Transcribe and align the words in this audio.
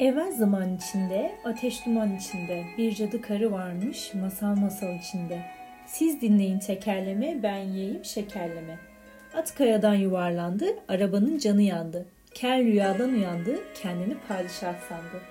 Evvel 0.00 0.32
zaman 0.32 0.76
içinde, 0.76 1.32
ateş 1.44 1.86
duman 1.86 2.16
içinde, 2.16 2.64
bir 2.78 2.94
cadı 2.94 3.22
karı 3.22 3.52
varmış 3.52 4.14
masal 4.14 4.56
masal 4.56 4.94
içinde. 4.94 5.42
Siz 5.86 6.20
dinleyin 6.20 6.58
tekerleme, 6.58 7.42
ben 7.42 7.56
yiyeyim 7.56 8.04
şekerleme. 8.04 8.78
At 9.34 9.54
kayadan 9.54 9.94
yuvarlandı, 9.94 10.66
arabanın 10.88 11.38
canı 11.38 11.62
yandı. 11.62 12.06
Kel 12.34 12.64
rüyadan 12.64 13.12
uyandı, 13.12 13.58
kendini 13.82 14.14
padişah 14.28 14.74
sandı. 14.88 15.22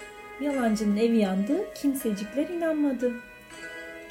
Yalancının 0.42 0.98
evi 0.98 1.18
yandı, 1.18 1.74
kimsecikler 1.76 2.50
inanmadı. 2.50 3.12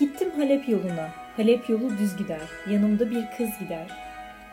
Gittim 0.01 0.31
Halep 0.37 0.69
yoluna, 0.69 1.11
Halep 1.37 1.69
yolu 1.69 1.99
düz 1.99 2.17
gider, 2.17 2.49
yanımda 2.71 3.11
bir 3.11 3.27
kız 3.37 3.51
gider. 3.61 3.87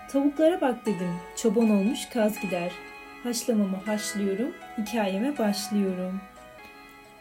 Tavuklara 0.09 0.61
bak 0.61 0.85
dedim, 0.85 1.13
çoban 1.35 1.69
olmuş 1.69 2.05
kaz 2.05 2.41
gider. 2.41 2.71
Haşlamamı 3.25 3.77
haşlıyorum, 3.77 4.53
hikayeme 4.77 5.37
başlıyorum. 5.37 6.21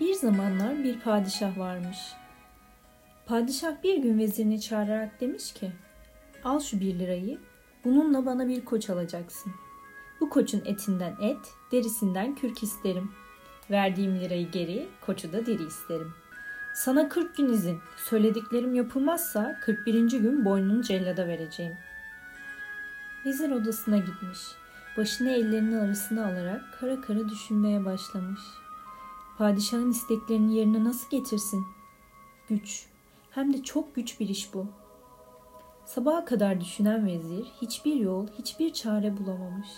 Bir 0.01 0.15
zamanlar 0.15 0.85
bir 0.85 1.01
padişah 1.01 1.59
varmış. 1.59 1.99
Padişah 3.27 3.83
bir 3.83 3.97
gün 3.97 4.19
vezirini 4.19 4.61
çağırarak 4.61 5.21
demiş 5.21 5.53
ki, 5.53 5.73
al 6.45 6.61
şu 6.61 6.81
bir 6.81 6.99
lirayı, 6.99 7.39
bununla 7.85 8.27
bana 8.27 8.49
bir 8.49 8.65
koç 8.65 8.91
alacaksın. 8.91 9.53
Bu 10.21 10.31
koçun 10.31 10.63
etinden 10.65 11.17
et, 11.23 11.53
derisinden 11.73 12.35
kürk 12.35 12.63
isterim. 12.63 13.13
Verdiğim 13.71 14.21
lirayı 14.21 14.51
geri, 14.51 14.89
koçu 15.07 15.33
da 15.33 15.47
deri 15.47 15.67
isterim. 15.67 16.15
Sana 16.75 17.09
40 17.09 17.37
gün 17.37 17.53
izin, 17.53 17.79
söylediklerim 17.97 18.75
yapılmazsa 18.75 19.61
41. 19.61 20.11
gün 20.11 20.45
boynunu 20.45 20.83
cellada 20.83 21.27
vereceğim. 21.27 21.77
Vezir 23.27 23.51
odasına 23.51 23.97
gitmiş. 23.97 24.64
Başını 24.97 25.31
ellerinin 25.31 25.79
arasına 25.79 26.27
alarak 26.27 26.63
kara 26.81 27.01
kara 27.01 27.29
düşünmeye 27.29 27.85
başlamış. 27.85 28.41
Padişahın 29.39 29.91
isteklerini 29.91 30.55
yerine 30.57 30.85
nasıl 30.85 31.11
getirsin? 31.11 31.65
Güç. 32.49 32.87
Hem 33.31 33.53
de 33.53 33.63
çok 33.63 33.95
güç 33.95 34.21
bir 34.21 34.29
iş 34.29 34.55
bu. 34.55 34.67
Sabaha 35.85 36.25
kadar 36.25 36.61
düşünen 36.61 37.07
vezir 37.07 37.47
hiçbir 37.63 37.97
yol, 37.97 38.27
hiçbir 38.39 38.73
çare 38.73 39.17
bulamamış. 39.19 39.69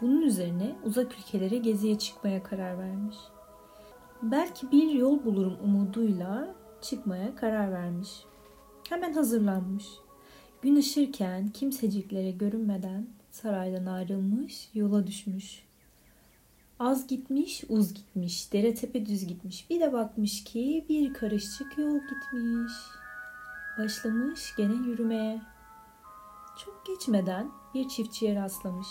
Bunun 0.00 0.22
üzerine 0.22 0.76
uzak 0.84 1.18
ülkelere 1.18 1.56
geziye 1.56 1.98
çıkmaya 1.98 2.42
karar 2.42 2.78
vermiş. 2.78 3.16
Belki 4.22 4.72
bir 4.72 4.90
yol 4.90 5.24
bulurum 5.24 5.56
umuduyla 5.64 6.54
çıkmaya 6.80 7.34
karar 7.34 7.72
vermiş. 7.72 8.10
Hemen 8.88 9.12
hazırlanmış. 9.12 9.86
Gün 10.62 10.76
ışırken 10.76 11.48
kimseciklere 11.48 12.30
görünmeden 12.30 13.06
saraydan 13.32 13.86
ayrılmış, 13.86 14.70
yola 14.74 15.06
düşmüş. 15.06 15.62
Az 16.78 17.06
gitmiş, 17.06 17.64
uz 17.68 17.94
gitmiş, 17.94 18.52
dere 18.52 18.74
tepe 18.74 19.06
düz 19.06 19.26
gitmiş. 19.26 19.70
Bir 19.70 19.80
de 19.80 19.92
bakmış 19.92 20.44
ki 20.44 20.86
bir 20.88 21.14
karışık 21.14 21.78
yol 21.78 21.94
gitmiş. 21.94 22.72
Başlamış 23.78 24.54
gene 24.56 24.72
yürümeye. 24.72 25.42
Çok 26.64 26.86
geçmeden 26.86 27.50
bir 27.74 27.88
çiftçiye 27.88 28.34
rastlamış. 28.34 28.88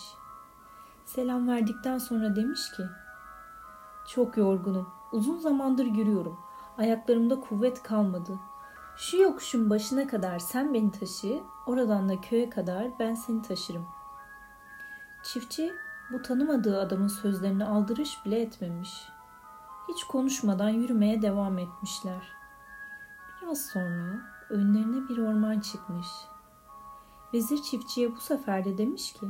Selam 1.06 1.48
verdikten 1.48 1.98
sonra 1.98 2.36
demiş 2.36 2.72
ki, 2.78 2.84
çok 4.10 4.38
yorgunum. 4.38 4.90
Uzun 5.12 5.38
zamandır 5.38 5.86
yürüyorum. 5.86 6.40
Ayaklarımda 6.78 7.40
kuvvet 7.40 7.84
kalmadı. 7.84 8.40
Şu 8.98 9.18
yokuşun 9.18 9.70
başına 9.70 10.08
kadar 10.08 10.40
sen 10.40 10.74
beni 10.74 10.92
taşı, 10.92 11.40
oradan 11.68 12.10
da 12.10 12.22
köye 12.22 12.50
kadar 12.50 13.00
ben 13.00 13.16
seni 13.16 13.42
taşırım. 13.42 14.01
Çiftçi 15.24 15.74
bu 16.12 16.22
tanımadığı 16.22 16.82
adamın 16.82 17.08
sözlerini 17.08 17.66
aldırış 17.66 18.26
bile 18.26 18.42
etmemiş. 18.42 19.08
Hiç 19.90 20.04
konuşmadan 20.04 20.70
yürümeye 20.70 21.22
devam 21.22 21.58
etmişler. 21.58 22.28
Biraz 23.42 23.66
sonra 23.66 24.22
önlerine 24.50 25.10
bir 25.10 25.18
orman 25.18 25.60
çıkmış. 25.60 26.08
Vezir 27.34 27.64
çiftçiye 27.64 28.16
bu 28.16 28.20
sefer 28.20 28.66
de 28.66 28.78
demiş 28.78 29.14
ki, 29.14 29.26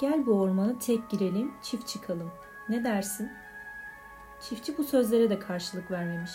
Gel 0.00 0.26
bu 0.26 0.40
ormana 0.40 0.78
tek 0.78 1.10
girelim, 1.10 1.54
çift 1.62 1.88
çıkalım. 1.88 2.32
Ne 2.68 2.84
dersin? 2.84 3.32
Çiftçi 4.40 4.78
bu 4.78 4.84
sözlere 4.84 5.30
de 5.30 5.38
karşılık 5.38 5.90
vermemiş. 5.90 6.32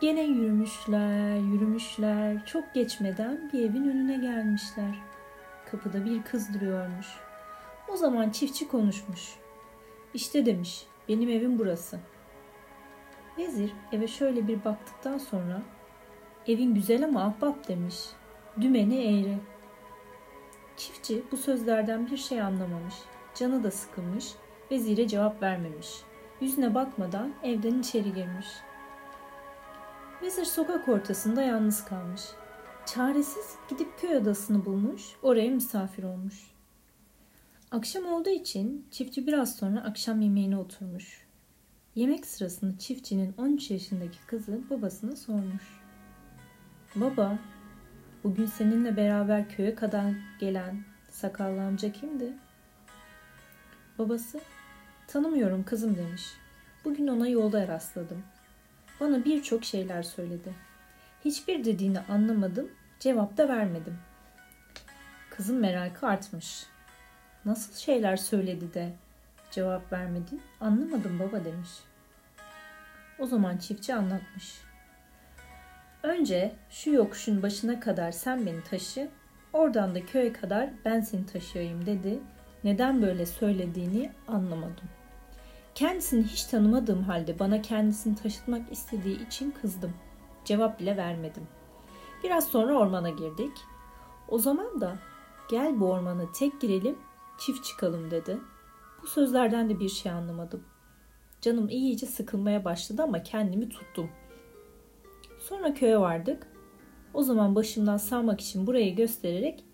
Gene 0.00 0.22
yürümüşler, 0.22 1.36
yürümüşler. 1.36 2.46
Çok 2.46 2.74
geçmeden 2.74 3.50
bir 3.52 3.70
evin 3.70 3.90
önüne 3.90 4.16
gelmişler. 4.16 4.94
Kapıda 5.70 6.04
bir 6.04 6.22
kız 6.22 6.54
duruyormuş. 6.54 7.06
O 7.88 7.96
zaman 7.96 8.30
çiftçi 8.30 8.68
konuşmuş. 8.68 9.36
İşte 10.14 10.46
demiş, 10.46 10.86
benim 11.08 11.28
evim 11.28 11.58
burası. 11.58 11.98
Vezir 13.38 13.72
eve 13.92 14.08
şöyle 14.08 14.48
bir 14.48 14.64
baktıktan 14.64 15.18
sonra 15.18 15.62
evin 16.46 16.74
güzel 16.74 17.04
ama 17.04 17.24
ahbap 17.24 17.68
demiş. 17.68 17.96
Dümeni 18.60 19.02
eğri. 19.02 19.38
Çiftçi 20.76 21.22
bu 21.32 21.36
sözlerden 21.36 22.06
bir 22.06 22.16
şey 22.16 22.40
anlamamış. 22.40 22.94
Canı 23.34 23.64
da 23.64 23.70
sıkılmış. 23.70 24.32
Vezire 24.70 25.08
cevap 25.08 25.42
vermemiş. 25.42 25.88
Yüzüne 26.40 26.74
bakmadan 26.74 27.34
evden 27.42 27.78
içeri 27.78 28.12
girmiş. 28.12 28.46
Vezir 30.22 30.44
sokak 30.44 30.88
ortasında 30.88 31.42
yalnız 31.42 31.84
kalmış. 31.84 32.22
Çaresiz 32.86 33.54
gidip 33.68 33.98
köy 34.00 34.16
adasını 34.16 34.64
bulmuş, 34.64 35.02
oraya 35.22 35.50
misafir 35.50 36.02
olmuş. 36.02 36.55
Akşam 37.76 38.06
olduğu 38.06 38.30
için 38.30 38.86
çiftçi 38.90 39.26
biraz 39.26 39.56
sonra 39.56 39.80
akşam 39.80 40.20
yemeğine 40.20 40.56
oturmuş. 40.56 41.26
Yemek 41.94 42.26
sırasında 42.26 42.78
çiftçinin 42.78 43.34
13 43.38 43.70
yaşındaki 43.70 44.18
kızı 44.26 44.60
babasına 44.70 45.16
sormuş. 45.16 45.62
Baba, 46.94 47.38
bugün 48.24 48.46
seninle 48.46 48.96
beraber 48.96 49.48
köye 49.48 49.74
kadar 49.74 50.14
gelen 50.40 50.84
sakallı 51.10 51.62
amca 51.62 51.92
kimdi? 51.92 52.32
Babası, 53.98 54.40
tanımıyorum 55.08 55.64
kızım 55.64 55.96
demiş. 55.96 56.24
Bugün 56.84 57.06
ona 57.06 57.28
yolda 57.28 57.68
rastladım. 57.68 58.22
Bana 59.00 59.24
birçok 59.24 59.64
şeyler 59.64 60.02
söyledi. 60.02 60.54
Hiçbir 61.24 61.64
dediğini 61.64 62.00
anlamadım, 62.00 62.70
cevap 63.00 63.36
da 63.36 63.48
vermedim. 63.48 63.98
Kızın 65.30 65.56
merakı 65.56 66.06
artmış. 66.06 66.66
Nasıl 67.46 67.74
şeyler 67.74 68.16
söyledi 68.16 68.74
de 68.74 68.92
cevap 69.50 69.92
vermedin? 69.92 70.42
Anlamadım 70.60 71.18
baba 71.18 71.44
demiş. 71.44 71.70
O 73.18 73.26
zaman 73.26 73.56
çiftçi 73.56 73.94
anlatmış. 73.94 74.60
Önce 76.02 76.52
şu 76.70 76.90
yokuşun 76.90 77.42
başına 77.42 77.80
kadar 77.80 78.12
sen 78.12 78.46
beni 78.46 78.64
taşı, 78.64 79.08
oradan 79.52 79.94
da 79.94 80.06
köye 80.06 80.32
kadar 80.32 80.70
ben 80.84 81.00
seni 81.00 81.26
taşıyayım 81.26 81.86
dedi. 81.86 82.18
Neden 82.64 83.02
böyle 83.02 83.26
söylediğini 83.26 84.12
anlamadım. 84.28 84.88
Kendisini 85.74 86.24
hiç 86.24 86.44
tanımadığım 86.44 87.02
halde 87.02 87.38
bana 87.38 87.62
kendisini 87.62 88.16
taşıtmak 88.16 88.72
istediği 88.72 89.26
için 89.26 89.50
kızdım. 89.50 89.92
Cevap 90.44 90.80
bile 90.80 90.96
vermedim. 90.96 91.48
Biraz 92.24 92.48
sonra 92.48 92.78
ormana 92.78 93.10
girdik. 93.10 93.52
O 94.28 94.38
zaman 94.38 94.80
da 94.80 94.96
gel 95.50 95.80
bu 95.80 95.90
ormana 95.90 96.32
tek 96.32 96.60
girelim, 96.60 96.98
çift 97.38 97.64
çıkalım 97.64 98.10
dedi. 98.10 98.38
Bu 99.02 99.06
sözlerden 99.06 99.70
de 99.70 99.80
bir 99.80 99.88
şey 99.88 100.12
anlamadım. 100.12 100.64
Canım 101.40 101.68
iyice 101.68 102.06
sıkılmaya 102.06 102.64
başladı 102.64 103.02
ama 103.02 103.22
kendimi 103.22 103.68
tuttum. 103.68 104.10
Sonra 105.38 105.74
köye 105.74 105.98
vardık. 105.98 106.46
O 107.14 107.22
zaman 107.22 107.54
başımdan 107.54 107.96
sağmak 107.96 108.40
için 108.40 108.66
burayı 108.66 108.96
göstererek 108.96 109.64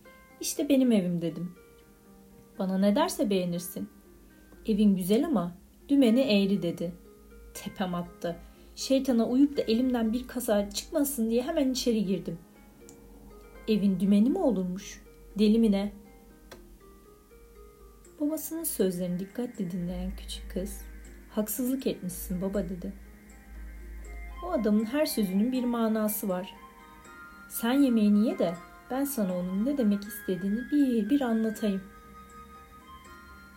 işte 0.40 0.68
benim 0.68 0.92
evim 0.92 1.22
dedim. 1.22 1.52
Bana 2.58 2.78
ne 2.78 2.96
derse 2.96 3.30
beğenirsin. 3.30 3.88
Evin 4.66 4.96
güzel 4.96 5.26
ama 5.26 5.56
dümeni 5.88 6.20
eğri 6.20 6.62
dedi. 6.62 6.92
Tepem 7.54 7.94
attı. 7.94 8.36
Şeytana 8.74 9.28
uyup 9.28 9.56
da 9.56 9.62
elimden 9.62 10.12
bir 10.12 10.26
kaza 10.26 10.70
çıkmasın 10.70 11.30
diye 11.30 11.42
hemen 11.42 11.70
içeri 11.70 12.04
girdim. 12.04 12.38
Evin 13.68 14.00
dümeni 14.00 14.30
mi 14.30 14.38
olurmuş? 14.38 15.02
Deli 15.38 15.58
mi 15.58 15.72
ne? 15.72 15.92
Babasının 18.22 18.64
sözlerini 18.64 19.18
dikkatle 19.18 19.70
dinleyen 19.70 20.10
küçük 20.16 20.50
kız, 20.50 20.80
haksızlık 21.30 21.86
etmişsin 21.86 22.42
baba 22.42 22.68
dedi. 22.68 22.92
O 24.44 24.50
adamın 24.52 24.84
her 24.84 25.06
sözünün 25.06 25.52
bir 25.52 25.64
manası 25.64 26.28
var. 26.28 26.54
Sen 27.48 27.72
yemeğini 27.72 28.28
ye 28.28 28.38
de 28.38 28.54
ben 28.90 29.04
sana 29.04 29.36
onun 29.36 29.66
ne 29.66 29.78
demek 29.78 30.04
istediğini 30.04 30.60
bir 30.72 31.10
bir 31.10 31.20
anlatayım. 31.20 31.82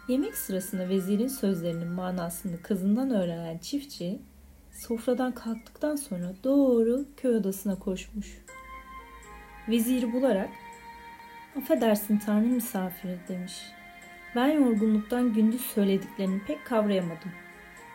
Yemek 0.07 0.35
sırasında 0.35 0.89
vezirin 0.89 1.27
sözlerinin 1.27 1.91
manasını 1.91 2.61
kızından 2.61 3.09
öğrenen 3.09 3.57
çiftçi 3.57 4.21
sofradan 4.71 5.31
kalktıktan 5.31 5.95
sonra 5.95 6.33
doğru 6.43 7.05
köy 7.17 7.35
odasına 7.35 7.79
koşmuş. 7.79 8.41
Veziri 9.69 10.13
bularak 10.13 10.49
affedersin 11.57 12.17
tanrı 12.17 12.47
misafiri 12.47 13.19
demiş. 13.27 13.53
Ben 14.35 14.47
yorgunluktan 14.47 15.33
gündüz 15.33 15.61
söylediklerini 15.61 16.39
pek 16.47 16.65
kavrayamadım. 16.65 17.31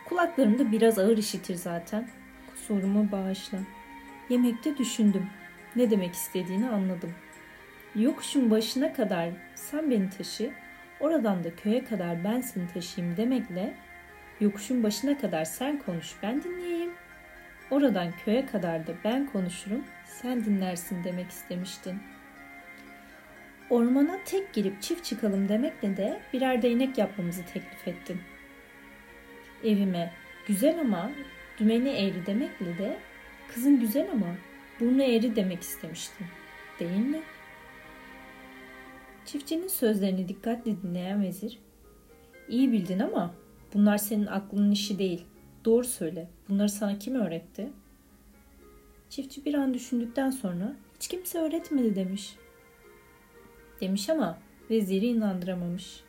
Kulaklarım 0.05 0.59
da 0.59 0.71
biraz 0.71 0.99
ağır 0.99 1.17
işitir 1.17 1.55
zaten. 1.55 2.09
Kusurumu 2.51 3.11
bağışla. 3.11 3.57
Yemekte 4.29 4.77
düşündüm. 4.77 5.27
Ne 5.75 5.91
demek 5.91 6.13
istediğini 6.13 6.69
anladım. 6.69 7.13
Yokuşun 7.95 8.51
başına 8.51 8.93
kadar 8.93 9.29
sen 9.55 9.91
beni 9.91 10.09
taşı, 10.09 10.51
oradan 10.99 11.43
da 11.43 11.55
köye 11.55 11.85
kadar 11.85 12.23
ben 12.23 12.41
seni 12.41 12.67
taşıyayım 12.67 13.17
demekle 13.17 13.73
yokuşun 14.39 14.83
başına 14.83 15.17
kadar 15.17 15.45
sen 15.45 15.79
konuş 15.79 16.13
ben 16.23 16.43
dinleyeyim. 16.43 16.91
Oradan 17.71 18.07
köye 18.25 18.45
kadar 18.45 18.87
da 18.87 18.91
ben 19.03 19.27
konuşurum 19.31 19.83
sen 20.05 20.45
dinlersin 20.45 21.03
demek 21.03 21.29
istemiştin. 21.29 21.99
Ormana 23.71 24.19
tek 24.25 24.53
girip 24.53 24.81
çift 24.81 25.05
çıkalım 25.05 25.49
demekle 25.49 25.97
de 25.97 26.21
birer 26.33 26.61
değnek 26.61 26.97
yapmamızı 26.97 27.45
teklif 27.45 27.87
ettin. 27.87 28.17
Evime 29.63 30.13
güzel 30.47 30.79
ama 30.81 31.11
dümeni 31.59 31.89
eğri 31.89 32.25
demekle 32.25 32.77
de 32.77 32.97
kızın 33.53 33.79
güzel 33.79 34.11
ama 34.11 34.35
burnu 34.79 35.03
eğri 35.03 35.35
demek 35.35 35.61
istemiştin. 35.61 36.27
Değil 36.79 37.05
mi? 37.05 37.21
Çiftçinin 39.25 39.67
sözlerini 39.67 40.27
dikkatle 40.27 40.81
dinleyen 40.81 41.23
vezir, 41.23 41.59
iyi 42.47 42.71
bildin 42.71 42.99
ama 42.99 43.33
bunlar 43.73 43.97
senin 43.97 44.25
aklının 44.25 44.71
işi 44.71 44.99
değil. 44.99 45.25
Doğru 45.65 45.85
söyle. 45.85 46.29
Bunları 46.49 46.69
sana 46.69 46.99
kim 46.99 47.15
öğretti? 47.15 47.69
Çiftçi 49.09 49.45
bir 49.45 49.53
an 49.53 49.73
düşündükten 49.73 50.29
sonra 50.29 50.75
hiç 50.95 51.07
kimse 51.07 51.39
öğretmedi 51.39 51.95
demiş. 51.95 52.35
Demiş 53.81 54.09
ama 54.09 54.37
veziri 54.69 55.05
inandıramamış. 55.05 56.03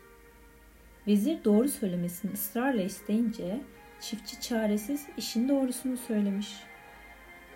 Vezir 1.07 1.45
doğru 1.45 1.69
söylemesini 1.69 2.33
ısrarla 2.33 2.83
isteyince 2.83 3.61
çiftçi 4.01 4.41
çaresiz 4.41 5.07
işin 5.17 5.49
doğrusunu 5.49 5.97
söylemiş. 5.97 6.49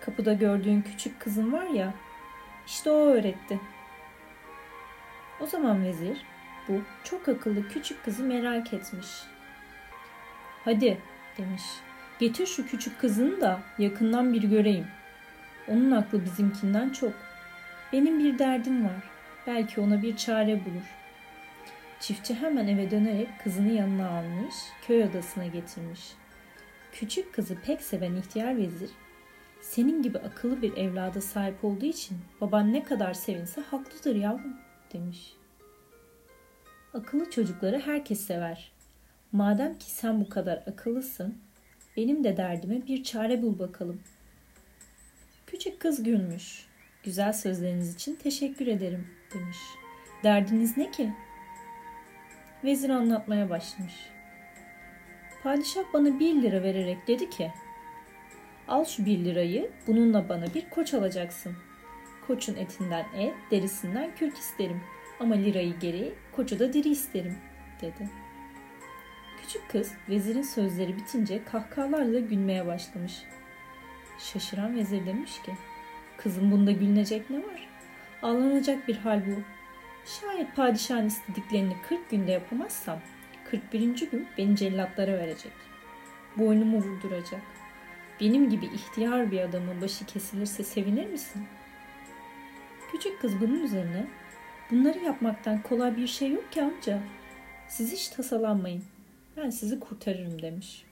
Kapıda 0.01 0.33
gördüğün 0.33 0.81
küçük 0.81 1.19
kızın 1.19 1.53
var 1.53 1.65
ya, 1.65 1.93
işte 2.67 2.91
o 2.91 3.05
öğretti. 3.05 3.59
O 5.41 5.45
zaman 5.45 5.85
vezir 5.85 6.17
bu 6.67 6.81
çok 7.03 7.29
akıllı 7.29 7.67
küçük 7.67 8.05
kızı 8.05 8.23
merak 8.23 8.73
etmiş. 8.73 9.07
Hadi 10.65 10.97
demiş. 11.37 11.63
Getir 12.19 12.45
şu 12.45 12.67
küçük 12.67 12.99
kızını 12.99 13.41
da 13.41 13.59
yakından 13.77 14.33
bir 14.33 14.43
göreyim. 14.43 14.87
Onun 15.67 15.91
aklı 15.91 16.25
bizimkinden 16.25 16.89
çok. 16.89 17.13
Benim 17.93 18.19
bir 18.19 18.39
derdim 18.39 18.85
var. 18.85 19.16
Belki 19.47 19.81
ona 19.81 20.01
bir 20.01 20.17
çare 20.17 20.65
bulur. 20.65 20.95
Çiftçi 21.99 22.33
hemen 22.33 22.67
eve 22.67 22.91
dönerek 22.91 23.29
kızını 23.43 23.71
yanına 23.71 24.09
almış, 24.09 24.55
köy 24.87 25.03
odasına 25.03 25.47
getirmiş. 25.47 26.13
Küçük 26.91 27.33
kızı 27.33 27.55
pek 27.55 27.81
seven 27.81 28.15
ihtiyar 28.15 28.57
vezir, 28.57 28.89
senin 29.61 30.03
gibi 30.03 30.17
akıllı 30.17 30.61
bir 30.61 30.77
evlada 30.77 31.21
sahip 31.21 31.65
olduğu 31.65 31.85
için 31.85 32.17
baban 32.41 32.73
ne 32.73 32.83
kadar 32.83 33.13
sevinse 33.13 33.61
haklıdır 33.61 34.15
yavrum 34.15 34.57
demiş. 34.93 35.33
Akıllı 36.93 37.29
çocukları 37.29 37.79
herkes 37.79 38.19
sever. 38.19 38.71
Madem 39.31 39.77
ki 39.77 39.91
sen 39.91 40.21
bu 40.21 40.29
kadar 40.29 40.57
akıllısın, 40.57 41.37
benim 41.97 42.23
de 42.23 42.37
derdime 42.37 42.87
bir 42.87 43.03
çare 43.03 43.41
bul 43.41 43.59
bakalım. 43.59 44.01
Küçük 45.47 45.79
kız 45.79 46.03
gülmüş. 46.03 46.66
Güzel 47.07 47.33
sözleriniz 47.33 47.95
için 47.95 48.15
teşekkür 48.15 48.67
ederim 48.67 49.07
demiş. 49.33 49.57
Derdiniz 50.23 50.77
ne 50.77 50.91
ki? 50.91 51.13
Vezir 52.63 52.89
anlatmaya 52.89 53.49
başlamış. 53.49 53.93
Padişah 55.43 55.81
bana 55.93 56.19
bir 56.19 56.41
lira 56.41 56.63
vererek 56.63 57.07
dedi 57.07 57.29
ki, 57.29 57.51
al 58.67 58.85
şu 58.85 59.05
bir 59.05 59.25
lirayı 59.25 59.71
bununla 59.87 60.29
bana 60.29 60.53
bir 60.53 60.69
koç 60.69 60.93
alacaksın. 60.93 61.55
Koçun 62.27 62.55
etinden 62.55 63.05
et, 63.17 63.33
derisinden 63.51 64.15
kürk 64.15 64.37
isterim. 64.37 64.81
Ama 65.19 65.35
lirayı 65.35 65.79
geri, 65.79 66.13
koçu 66.35 66.59
da 66.59 66.73
diri 66.73 66.89
isterim, 66.89 67.37
dedi. 67.81 68.09
Küçük 69.41 69.69
kız 69.69 69.91
vezirin 70.09 70.41
sözleri 70.41 70.97
bitince 70.97 71.43
kahkahalarla 71.43 72.19
gülmeye 72.19 72.65
başlamış. 72.65 73.23
Şaşıran 74.19 74.75
vezir 74.75 75.05
demiş 75.05 75.41
ki, 75.41 75.51
kızım 76.17 76.51
bunda 76.51 76.71
gülünecek 76.71 77.29
ne 77.29 77.37
var? 77.37 77.67
Ağlanacak 78.21 78.87
bir 78.87 78.97
hal 78.97 79.21
bu. 79.27 79.41
Şayet 80.05 80.55
padişahın 80.55 81.07
istediklerini 81.07 81.75
40 81.89 82.09
günde 82.09 82.31
yapamazsam 82.31 82.99
41. 83.51 84.09
gün 84.11 84.27
beni 84.37 84.55
cellatlara 84.55 85.11
verecek. 85.11 85.51
Boynumu 86.37 86.77
vurduracak. 86.77 87.41
Benim 88.21 88.49
gibi 88.49 88.65
ihtiyar 88.65 89.31
bir 89.31 89.41
adamın 89.41 89.81
başı 89.81 90.05
kesilirse 90.05 90.63
sevinir 90.63 91.05
misin? 91.05 91.43
Küçük 92.91 93.21
kız 93.21 93.41
bunun 93.41 93.63
üzerine 93.63 94.07
bunları 94.71 94.99
yapmaktan 94.99 95.61
kolay 95.61 95.97
bir 95.97 96.07
şey 96.07 96.31
yok 96.31 96.51
ki 96.51 96.63
amca. 96.63 96.99
Siz 97.67 97.91
hiç 97.91 98.07
tasalanmayın. 98.07 98.83
Ben 99.37 99.49
sizi 99.49 99.79
kurtarırım 99.79 100.41
demiş. 100.41 100.85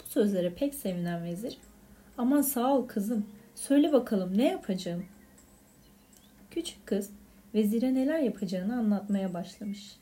Bu 0.00 0.08
sözlere 0.08 0.50
pek 0.50 0.74
sevinen 0.74 1.24
vezir 1.24 1.58
aman 2.18 2.42
sağ 2.42 2.74
ol 2.74 2.88
kızım 2.88 3.26
söyle 3.54 3.92
bakalım 3.92 4.38
ne 4.38 4.48
yapacağım? 4.48 5.06
Küçük 6.50 6.86
kız 6.86 7.10
vezire 7.54 7.94
neler 7.94 8.18
yapacağını 8.18 8.76
anlatmaya 8.76 9.34
başlamış. 9.34 9.96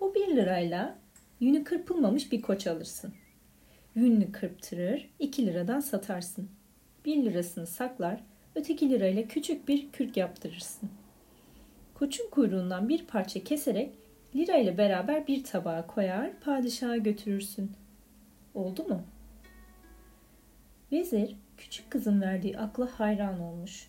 O 0.00 0.14
bir 0.14 0.36
lirayla 0.36 0.98
yünü 1.40 1.64
kırpılmamış 1.64 2.32
bir 2.32 2.42
koç 2.42 2.66
alırsın. 2.66 3.14
Yününü 3.94 4.32
kırptırır, 4.32 5.10
iki 5.18 5.46
liradan 5.46 5.80
satarsın. 5.80 6.48
Bir 7.04 7.24
lirasını 7.24 7.66
saklar, 7.66 8.20
öteki 8.54 8.90
lirayla 8.90 9.28
küçük 9.28 9.68
bir 9.68 9.92
kürk 9.92 10.16
yaptırırsın. 10.16 10.90
Koçun 11.94 12.30
kuyruğundan 12.30 12.88
bir 12.88 13.06
parça 13.06 13.44
keserek 13.44 13.94
lira 14.34 14.56
ile 14.56 14.78
beraber 14.78 15.26
bir 15.26 15.44
tabağa 15.44 15.86
koyar, 15.86 16.40
padişaha 16.40 16.96
götürürsün. 16.96 17.72
Oldu 18.54 18.84
mu? 18.84 19.02
Vezir 20.92 21.36
küçük 21.56 21.90
kızın 21.90 22.20
verdiği 22.20 22.58
akla 22.58 22.86
hayran 22.98 23.40
olmuş. 23.40 23.88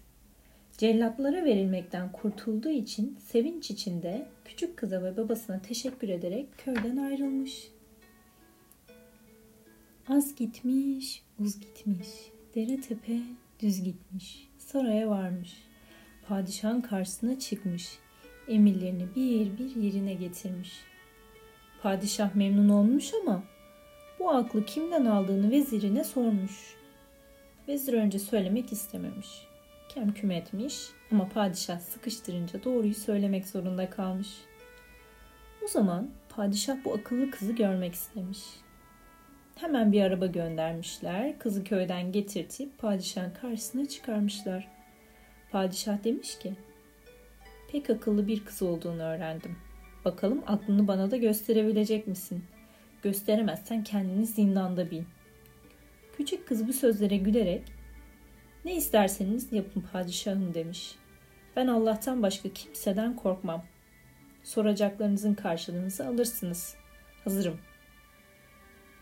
Cellatlara 0.78 1.46
verilmekten 1.46 2.12
kurtulduğu 2.12 2.70
için 2.70 3.18
sevinç 3.20 3.72
içinde 3.72 4.28
küçük 4.46 4.78
kıza 4.78 5.04
ve 5.04 5.18
babasına 5.18 5.62
teşekkür 5.62 6.10
ederek 6.10 6.58
köyden 6.58 6.98
ayrılmış. 6.98 7.68
Az 10.10 10.36
gitmiş, 10.36 11.24
uz 11.40 11.60
gitmiş, 11.60 12.08
dere 12.56 12.82
tepe 12.82 13.20
düz 13.60 13.84
gitmiş, 13.84 14.50
saraya 14.58 15.10
varmış. 15.10 15.54
Padişahın 16.28 16.82
karşısına 16.82 17.40
çıkmış, 17.40 18.00
emirlerini 18.48 19.08
bir 19.16 19.58
bir 19.58 19.76
yerine 19.76 20.14
getirmiş. 20.14 20.72
Padişah 21.82 22.36
memnun 22.36 22.70
olmuş 22.70 23.12
ama 23.22 23.44
bu 24.20 24.30
aklı 24.30 24.66
kimden 24.66 25.06
aldığını 25.06 25.52
vezirine 25.52 26.04
sormuş. 26.04 26.83
Vezir 27.68 27.94
önce 27.94 28.20
söylemek 28.20 28.72
istememiş 28.72 29.54
kemküm 29.94 30.32
etmiş 30.32 30.90
ama 31.12 31.30
padişah 31.30 31.80
sıkıştırınca 31.80 32.64
doğruyu 32.64 32.96
söylemek 32.96 33.48
zorunda 33.48 33.90
kalmış. 33.90 34.28
O 35.64 35.68
zaman 35.68 36.10
padişah 36.30 36.78
bu 36.86 36.94
akıllı 36.94 37.32
kızı 37.32 37.54
görmek 37.54 37.94
istemiş. 37.94 38.40
Hemen 39.56 39.92
bir 39.92 40.02
araba 40.02 40.26
göndermişler. 40.26 41.40
Kızı 41.40 41.64
köyden 41.64 42.12
getirtip 42.12 42.78
padişahın 42.78 43.34
karşısına 43.42 43.88
çıkarmışlar. 43.88 44.68
Padişah 45.52 46.04
demiş 46.04 46.40
ki, 46.40 46.54
pek 47.72 47.90
akıllı 47.90 48.28
bir 48.28 48.46
kız 48.46 48.62
olduğunu 48.62 49.02
öğrendim. 49.02 49.56
Bakalım 50.06 50.44
aklını 50.48 50.88
bana 50.88 51.12
da 51.12 51.18
gösterebilecek 51.18 52.08
misin? 52.08 52.44
Gösteremezsen 53.04 53.84
kendini 53.84 54.26
zindanda 54.26 54.92
bil. 54.92 55.04
Küçük 56.18 56.48
kız 56.48 56.68
bu 56.68 56.74
sözlere 56.74 57.18
gülerek 57.18 57.64
ne 58.66 58.76
isterseniz 58.76 59.52
yapın 59.52 59.84
padişahım 59.94 60.54
demiş. 60.54 60.96
Ben 61.56 61.68
Allah'tan 61.68 62.24
başka 62.24 62.50
kimseden 62.50 63.16
korkmam. 63.16 63.64
Soracaklarınızın 64.44 65.34
karşılığınızı 65.34 66.08
alırsınız. 66.08 66.76
Hazırım. 67.24 67.60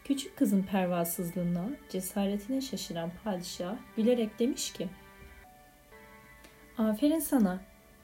Küçük 0.03 0.37
kızın 0.37 0.63
pervasızlığına, 0.63 1.69
cesaretine 1.89 2.61
şaşıran 2.61 3.11
padişah 3.23 3.75
bilerek 3.97 4.39
demiş 4.39 4.73
ki 4.73 4.87
Aferin 6.77 7.19
sana, 7.19 7.59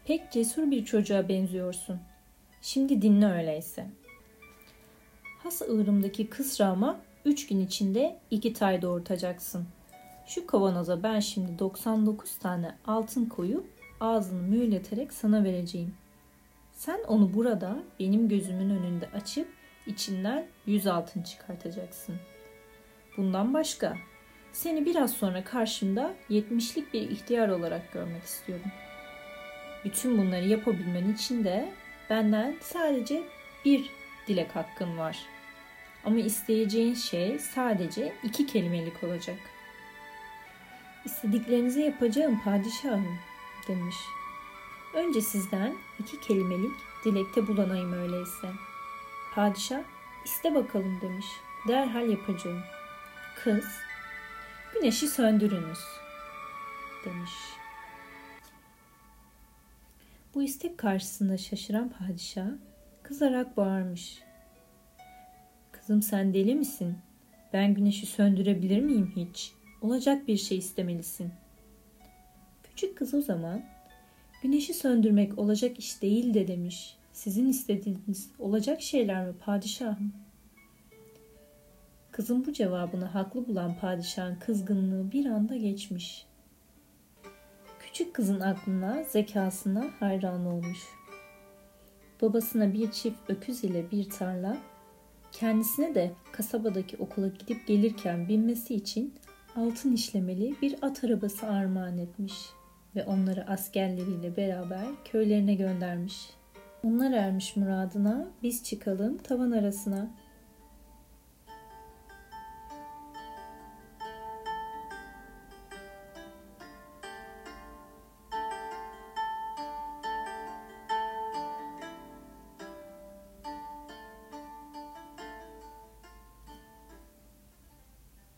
pek 0.06 0.32
cesur 0.32 0.72
bir 0.72 0.86
çocuğa 0.86 1.30
benziyorsun. 1.30 2.00
Şimdi 2.62 3.02
dinle 3.02 3.26
öyleyse. 3.26 3.88
Has 5.44 5.62
ığrımdaki 5.62 6.30
kısrama 6.30 7.00
3 7.28 7.48
gün 7.48 7.60
içinde 7.60 8.20
2 8.32 8.54
tay 8.54 8.82
doğurtacaksın. 8.82 9.68
Şu 10.28 10.48
kavanoza 10.48 11.04
ben 11.04 11.20
şimdi 11.20 11.60
99 11.60 12.36
tane 12.36 12.76
altın 12.86 13.26
koyup 13.26 13.66
ağzını 14.00 14.42
mühürleterek 14.42 15.14
sana 15.14 15.44
vereceğim. 15.44 15.96
Sen 16.72 17.00
onu 17.08 17.34
burada 17.34 17.78
benim 18.00 18.30
gözümün 18.30 18.70
önünde 18.70 19.10
açıp 19.14 19.48
içinden 19.88 20.48
100 20.66 20.88
altın 20.88 21.24
çıkartacaksın. 21.24 22.16
Bundan 23.18 23.54
başka 23.54 23.98
seni 24.52 24.86
biraz 24.86 25.12
sonra 25.12 25.44
karşımda 25.44 26.14
70'lik 26.30 26.94
bir 26.94 27.02
ihtiyar 27.10 27.50
olarak 27.50 27.94
görmek 27.94 28.24
istiyorum. 28.24 28.72
Bütün 29.86 30.18
bunları 30.18 30.48
yapabilmen 30.48 31.14
için 31.14 31.44
de 31.44 31.74
benden 32.10 32.56
sadece 32.62 33.24
bir 33.66 33.90
dilek 34.28 34.56
hakkın 34.56 34.98
var.'' 34.98 35.37
Ama 36.08 36.20
isteyeceğin 36.20 36.94
şey 36.94 37.40
sadece 37.40 38.14
iki 38.24 38.46
kelimelik 38.46 39.04
olacak. 39.04 39.38
İstediklerinizi 41.06 41.82
yapacağım 41.82 42.42
padişahım 42.44 43.18
demiş. 43.68 43.96
Önce 44.94 45.22
sizden 45.22 45.76
iki 46.00 46.20
kelimelik 46.20 46.72
dilekte 47.06 47.48
bulanayım 47.48 47.94
öyleyse. 47.94 48.48
Padişah 49.36 49.84
iste 50.26 50.56
bakalım 50.56 51.02
demiş. 51.02 51.26
Derhal 51.68 52.10
yapacağım. 52.10 52.64
Kız 53.44 53.66
güneşi 54.74 55.08
söndürünüz 55.08 55.80
demiş. 57.06 57.32
Bu 60.34 60.44
istek 60.44 60.78
karşısında 60.78 61.38
şaşıran 61.38 61.90
padişah 61.90 62.48
kızarak 63.04 63.58
bağırmış. 63.58 64.27
Kızım 65.88 66.02
sen 66.02 66.34
deli 66.34 66.56
misin? 66.56 66.98
Ben 67.54 67.74
güneşi 67.74 68.06
söndürebilir 68.06 68.82
miyim 68.82 69.14
hiç? 69.16 69.54
Olacak 69.82 70.28
bir 70.28 70.38
şey 70.38 70.58
istemelisin. 70.58 71.32
Küçük 72.64 72.98
kız 72.98 73.14
o 73.14 73.22
zaman 73.22 73.64
güneşi 74.44 74.74
söndürmek 74.74 75.40
olacak 75.40 75.80
iş 75.80 76.02
değil 76.02 76.34
de 76.34 76.48
demiş. 76.48 76.98
Sizin 77.12 77.48
istediğiniz 77.48 78.32
olacak 78.40 78.82
şeyler 78.82 79.28
mi 79.28 79.34
padişahım? 79.40 80.14
Kızın 82.12 82.46
bu 82.46 82.54
cevabını 82.54 83.06
haklı 83.06 83.48
bulan 83.48 83.76
padişahın 83.80 84.36
kızgınlığı 84.36 85.12
bir 85.12 85.26
anda 85.26 85.56
geçmiş. 85.56 86.26
Küçük 87.80 88.14
kızın 88.14 88.40
aklına, 88.40 89.04
zekasına 89.04 89.86
hayran 90.00 90.46
olmuş. 90.46 90.80
Babasına 92.22 92.74
bir 92.74 92.92
çift 92.92 93.30
öküz 93.30 93.64
ile 93.64 93.92
bir 93.92 94.10
tarla, 94.10 94.58
kendisine 95.32 95.96
de 95.96 96.12
kasabadaki 96.32 96.98
okula 96.98 97.28
gidip 97.28 97.68
gelirken 97.68 98.28
binmesi 98.28 98.76
için 98.76 99.14
altın 99.56 99.94
işlemeli 99.94 100.56
bir 100.62 100.76
at 100.82 101.04
arabası 101.04 101.48
armağan 101.48 101.98
etmiş 101.98 102.34
ve 102.96 103.04
onları 103.04 103.48
askerleriyle 103.48 104.38
beraber 104.38 104.88
köylerine 105.12 105.56
göndermiş. 105.56 106.30
Onlar 106.84 107.12
ermiş 107.12 107.56
muradına, 107.56 108.28
biz 108.44 108.64
çıkalım 108.64 109.18
tavan 109.18 109.52
arasına.'' 109.52 110.27